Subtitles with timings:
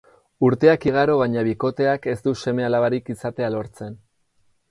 [0.45, 3.97] Urteak igaro baina bikoteak ez du seme-alabarik izatea lortzen.